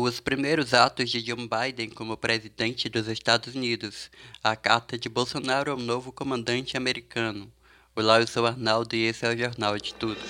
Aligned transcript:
Os 0.00 0.20
primeiros 0.20 0.74
atos 0.74 1.10
de 1.10 1.20
John 1.20 1.48
Biden 1.48 1.90
como 1.90 2.16
presidente 2.16 2.88
dos 2.88 3.08
Estados 3.08 3.56
Unidos, 3.56 4.12
a 4.44 4.54
carta 4.54 4.96
de 4.96 5.08
Bolsonaro 5.08 5.72
ao 5.72 5.76
novo 5.76 6.12
comandante 6.12 6.76
americano. 6.76 7.52
Olá, 7.96 8.20
eu 8.20 8.26
sou 8.28 8.46
Arnaldo 8.46 8.94
e 8.94 9.06
esse 9.06 9.26
é 9.26 9.34
o 9.34 9.36
Jornal 9.36 9.76
de 9.76 9.92
Tudo. 9.92 10.20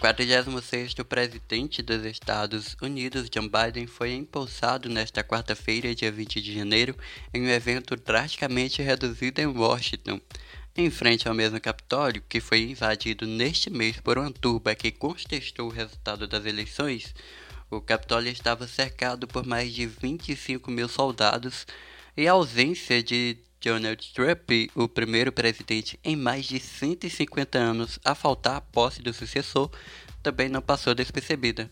46º 0.00 1.04
presidente 1.04 1.82
dos 1.82 2.06
Estados 2.06 2.74
Unidos, 2.80 3.28
John 3.28 3.46
Biden, 3.46 3.86
foi 3.86 4.14
empossado 4.14 4.88
nesta 4.88 5.22
quarta-feira, 5.22 5.94
dia 5.94 6.10
20 6.10 6.40
de 6.40 6.54
janeiro, 6.54 6.96
em 7.34 7.42
um 7.42 7.50
evento 7.50 7.94
drasticamente 7.96 8.80
reduzido 8.80 9.42
em 9.42 9.46
Washington, 9.46 10.18
em 10.74 10.90
frente 10.90 11.28
ao 11.28 11.34
mesmo 11.34 11.60
Capitólio, 11.60 12.24
que 12.26 12.40
foi 12.40 12.62
invadido 12.62 13.26
neste 13.26 13.68
mês 13.68 14.00
por 14.00 14.16
uma 14.16 14.30
turba 14.30 14.74
que 14.74 14.90
contestou 14.90 15.68
o 15.68 15.72
resultado 15.72 16.26
das 16.26 16.46
eleições. 16.46 17.14
O 17.70 17.78
Capitólio 17.78 18.32
estava 18.32 18.66
cercado 18.66 19.28
por 19.28 19.44
mais 19.44 19.70
de 19.70 19.84
25 19.84 20.70
mil 20.70 20.88
soldados 20.88 21.66
e 22.16 22.26
a 22.26 22.32
ausência 22.32 23.02
de 23.02 23.36
Donald 23.62 24.12
Trump, 24.14 24.50
o 24.74 24.88
primeiro 24.88 25.30
presidente 25.30 26.00
em 26.02 26.16
mais 26.16 26.46
de 26.46 26.58
150 26.58 27.58
anos 27.58 27.98
a 28.02 28.14
faltar 28.14 28.56
à 28.56 28.60
posse 28.60 29.02
do 29.02 29.12
sucessor, 29.12 29.70
também 30.22 30.48
não 30.48 30.62
passou 30.62 30.94
despercebida. 30.94 31.70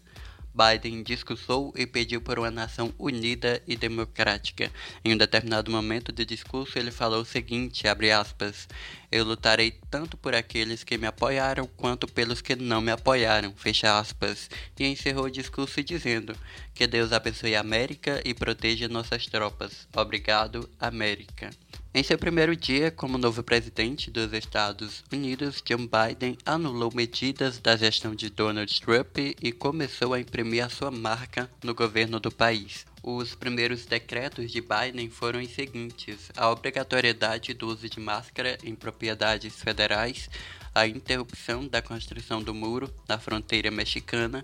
Biden 0.59 1.05
discursou 1.05 1.73
e 1.77 1.87
pediu 1.87 2.21
por 2.21 2.37
uma 2.37 2.51
nação 2.51 2.93
unida 2.99 3.63
e 3.65 3.77
democrática. 3.77 4.71
Em 5.05 5.15
um 5.15 5.17
determinado 5.17 5.71
momento 5.71 6.11
do 6.11 6.27
discurso, 6.27 6.77
ele 6.79 6.91
falou 6.91 7.23
o 7.23 7.25
seguinte, 7.25 7.85
aspas, 7.87 8.67
Eu 9.11 9.25
lutarei 9.25 9.79
tanto 9.89 10.17
por 10.17 10.35
aqueles 10.35 10.83
que 10.83 10.99
me 10.99 11.07
apoiaram 11.07 11.65
quanto 11.77 12.09
pelos 12.09 12.41
que 12.41 12.57
não 12.57 12.81
me 12.81 12.91
apoiaram, 12.91 13.55
aspas, 13.85 14.51
e 14.79 14.85
encerrou 14.85 15.27
o 15.27 15.31
discurso 15.31 15.83
dizendo, 15.83 16.37
que 16.75 16.89
Deus 16.89 17.13
abençoe 17.13 17.55
a 17.55 17.61
América 17.61 18.21
e 18.25 18.35
proteja 18.35 18.89
nossas 18.89 19.27
tropas. 19.27 19.87
Obrigado, 19.95 20.69
América. 20.81 21.51
Em 21.95 22.03
seu 22.03 22.19
primeiro 22.19 22.55
dia 22.55 22.91
como 22.91 23.17
novo 23.17 23.43
presidente 23.43 24.11
dos 24.11 24.31
Estados 24.35 25.03
Unidos, 25.11 25.63
Joe 25.67 25.79
Biden 25.89 26.37
anulou 26.45 26.93
medidas 26.95 27.59
da 27.59 27.77
gestão 27.77 28.15
de 28.15 28.29
Donald 28.29 28.81
Trump 28.83 29.17
e 29.17 29.51
começou 29.53 30.13
a 30.13 30.21
imprimir 30.21 30.63
a 30.63 30.69
sua 30.69 30.91
marca 30.91 31.51
no 31.65 31.75
governo 31.75 32.21
do 32.21 32.31
país. 32.31 32.85
Os 33.03 33.35
primeiros 33.35 33.87
decretos 33.87 34.53
de 34.53 34.61
Biden 34.61 35.09
foram 35.09 35.41
os 35.41 35.51
seguintes: 35.51 36.31
a 36.37 36.51
obrigatoriedade 36.51 37.55
do 37.55 37.69
uso 37.69 37.89
de 37.89 37.99
máscara 37.99 38.59
em 38.63 38.75
propriedades 38.75 39.55
federais, 39.55 40.29
a 40.75 40.87
interrupção 40.87 41.67
da 41.67 41.81
construção 41.81 42.43
do 42.43 42.55
muro 42.55 42.93
na 43.09 43.19
fronteira 43.19 43.71
mexicana 43.71 44.43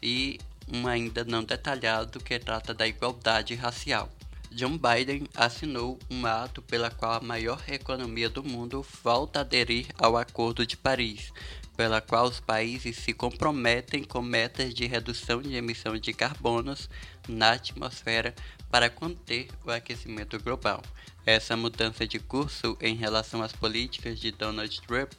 e 0.00 0.38
um 0.72 0.86
ainda 0.86 1.24
não 1.24 1.42
detalhado 1.42 2.20
que 2.20 2.38
trata 2.38 2.72
da 2.72 2.86
igualdade 2.86 3.54
racial. 3.56 4.08
John 4.54 4.78
Biden 4.78 5.26
assinou 5.34 5.98
um 6.08 6.24
ato 6.24 6.62
pela 6.62 6.88
qual 6.88 7.14
a 7.14 7.20
maior 7.20 7.60
economia 7.66 8.30
do 8.30 8.44
mundo 8.44 8.86
volta 9.02 9.40
a 9.40 9.42
aderir 9.42 9.88
ao 9.98 10.16
Acordo 10.16 10.64
de 10.64 10.76
Paris, 10.76 11.32
pela 11.76 12.00
qual 12.00 12.26
os 12.26 12.38
países 12.38 12.96
se 12.98 13.12
comprometem 13.12 14.04
com 14.04 14.22
metas 14.22 14.72
de 14.72 14.86
redução 14.86 15.42
de 15.42 15.56
emissão 15.56 15.98
de 15.98 16.12
carbonos 16.12 16.88
na 17.28 17.50
atmosfera 17.50 18.32
para 18.70 18.88
conter 18.88 19.48
o 19.66 19.72
aquecimento 19.72 20.40
global. 20.40 20.80
Essa 21.26 21.56
mudança 21.56 22.06
de 22.06 22.20
curso 22.20 22.78
em 22.80 22.94
relação 22.94 23.42
às 23.42 23.52
políticas 23.52 24.20
de 24.20 24.30
Donald 24.30 24.80
Trump 24.82 25.10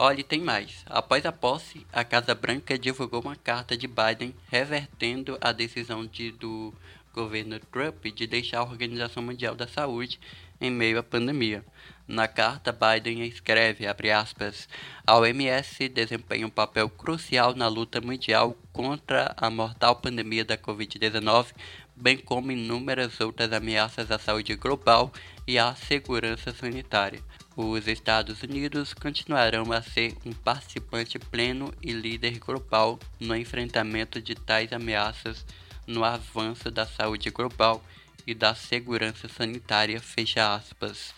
Olhe, 0.00 0.22
tem 0.22 0.40
mais. 0.40 0.84
Após 0.86 1.26
a 1.26 1.32
posse, 1.32 1.84
a 1.92 2.04
Casa 2.04 2.32
Branca 2.32 2.78
divulgou 2.78 3.20
uma 3.20 3.34
carta 3.34 3.76
de 3.76 3.88
Biden 3.88 4.32
revertendo 4.48 5.36
a 5.40 5.50
decisão 5.50 6.06
de, 6.06 6.30
do 6.30 6.72
governo 7.18 7.58
Trump 7.58 8.04
de 8.14 8.28
deixar 8.28 8.60
a 8.60 8.62
Organização 8.62 9.20
Mundial 9.20 9.56
da 9.56 9.66
Saúde 9.66 10.20
em 10.60 10.70
meio 10.70 11.00
à 11.00 11.02
pandemia. 11.02 11.64
Na 12.06 12.28
carta, 12.28 12.72
Biden 12.72 13.26
escreve, 13.26 13.84
aspas, 13.86 14.68
a 15.04 15.16
OMS 15.16 15.88
desempenha 15.88 16.46
um 16.46 16.50
papel 16.50 16.88
crucial 16.88 17.54
na 17.56 17.66
luta 17.66 18.00
mundial 18.00 18.56
contra 18.72 19.34
a 19.36 19.50
mortal 19.50 19.96
pandemia 19.96 20.44
da 20.44 20.56
Covid-19, 20.56 21.48
bem 21.96 22.16
como 22.16 22.52
inúmeras 22.52 23.20
outras 23.20 23.52
ameaças 23.52 24.12
à 24.12 24.18
saúde 24.18 24.54
global 24.54 25.12
e 25.44 25.58
à 25.58 25.74
segurança 25.74 26.52
sanitária. 26.52 27.20
Os 27.56 27.88
Estados 27.88 28.44
Unidos 28.44 28.94
continuarão 28.94 29.72
a 29.72 29.82
ser 29.82 30.14
um 30.24 30.32
participante 30.32 31.18
pleno 31.18 31.74
e 31.82 31.90
líder 31.90 32.38
global 32.38 32.96
no 33.18 33.34
enfrentamento 33.34 34.22
de 34.22 34.36
tais 34.36 34.72
ameaças 34.72 35.44
no 35.88 36.04
avanço 36.04 36.70
da 36.70 36.86
saúde 36.86 37.30
global 37.30 37.82
e 38.26 38.34
da 38.34 38.54
segurança 38.54 39.26
sanitária, 39.26 40.00
fecha 40.00 40.54
aspas. 40.54 41.14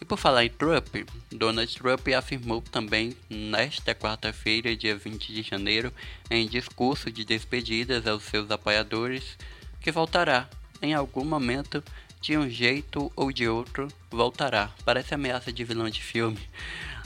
E 0.00 0.04
por 0.04 0.16
falar 0.16 0.44
em 0.44 0.50
Trump, 0.50 0.94
Donald 1.30 1.74
Trump 1.74 2.06
afirmou 2.16 2.62
também 2.62 3.16
nesta 3.28 3.94
quarta-feira, 3.94 4.76
dia 4.76 4.96
20 4.96 5.32
de 5.32 5.42
janeiro, 5.42 5.92
em 6.30 6.46
discurso 6.46 7.10
de 7.10 7.24
despedidas 7.24 8.06
aos 8.06 8.22
seus 8.22 8.50
apoiadores, 8.50 9.36
que 9.80 9.90
voltará 9.90 10.48
em 10.80 10.94
algum 10.94 11.24
momento, 11.24 11.82
de 12.20 12.36
um 12.36 12.48
jeito 12.48 13.10
ou 13.16 13.32
de 13.32 13.48
outro, 13.48 13.88
voltará. 14.10 14.70
Parece 14.84 15.14
ameaça 15.14 15.52
de 15.52 15.64
vilão 15.64 15.88
de 15.88 16.02
filme. 16.02 16.40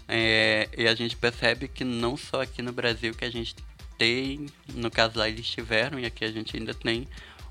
É, 0.08 0.69
e 0.76 0.88
a 0.88 0.94
gente 0.94 1.17
percebe 1.17 1.69
que 1.69 1.85
não 1.85 2.17
só 2.17 2.43
aqui 2.43 2.62
no 2.62 2.73
Brasil 2.73 3.14
que 3.14 3.25
a 3.25 3.31
gente 3.31 3.55
tem, 4.00 4.47
no 4.73 4.91
caso 4.91 5.19
lá 5.19 5.29
eles 5.29 5.47
tiveram, 5.47 6.00
e 6.00 6.06
aqui 6.06 6.25
a 6.25 6.32
gente 6.32 6.56
ainda 6.56 6.73
tem 6.73 7.06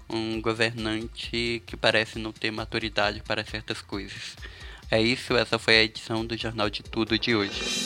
um 0.09 0.41
governante 0.41 1.61
que 1.67 1.77
parece 1.77 2.17
não 2.17 2.31
ter 2.31 2.49
maturidade 2.49 3.21
para 3.21 3.45
certas 3.45 3.83
coisas. 3.83 4.35
É 4.89 4.99
isso, 4.99 5.37
essa 5.37 5.59
foi 5.59 5.77
a 5.77 5.83
edição 5.83 6.25
do 6.25 6.35
Jornal 6.35 6.67
de 6.67 6.81
Tudo 6.81 7.19
de 7.19 7.35
hoje. 7.35 7.85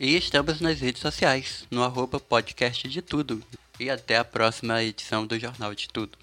E 0.00 0.16
estamos 0.16 0.62
nas 0.62 0.80
redes 0.80 1.02
sociais, 1.02 1.66
no 1.70 1.82
arroba 1.82 2.18
podcast 2.18 2.88
de 2.88 3.02
tudo. 3.02 3.42
E 3.78 3.90
até 3.90 4.16
a 4.16 4.24
próxima 4.24 4.82
edição 4.82 5.26
do 5.26 5.38
Jornal 5.38 5.74
de 5.74 5.88
Tudo. 5.90 6.16